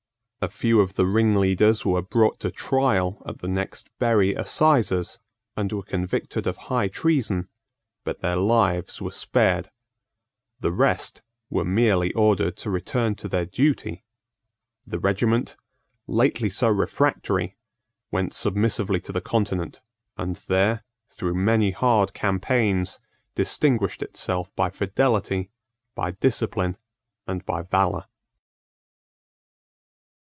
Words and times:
A 0.43 0.49
few 0.49 0.79
of 0.81 0.95
the 0.95 1.05
ringleaders 1.05 1.85
were 1.85 2.01
brought 2.01 2.39
to 2.39 2.49
trial 2.49 3.21
at 3.27 3.41
the 3.41 3.47
next 3.47 3.91
Bury 3.99 4.33
assizes, 4.33 5.19
and 5.55 5.71
were 5.71 5.83
convicted 5.83 6.47
of 6.47 6.57
high 6.57 6.87
treason; 6.87 7.47
but 8.03 8.21
their 8.21 8.37
lives 8.37 8.99
were 8.99 9.11
spared. 9.11 9.69
The 10.59 10.71
rest 10.71 11.21
were 11.51 11.63
merely 11.63 12.11
ordered 12.13 12.57
to 12.57 12.71
return 12.71 13.13
to 13.17 13.27
their 13.27 13.45
duty. 13.45 14.03
The 14.87 14.97
regiment, 14.97 15.57
lately 16.07 16.49
so 16.49 16.69
refractory, 16.69 17.55
went 18.09 18.33
submissively 18.33 18.99
to 19.01 19.11
the 19.11 19.21
Continent, 19.21 19.79
and 20.17 20.35
there, 20.37 20.83
through 21.11 21.35
many 21.35 21.69
hard 21.69 22.15
campaigns, 22.15 22.99
distinguished 23.35 24.01
itself 24.01 24.51
by 24.55 24.71
fidelity, 24.71 25.51
by 25.93 26.13
discipline, 26.13 26.77
and 27.27 27.45
by 27.45 27.61
valour. 27.61 28.05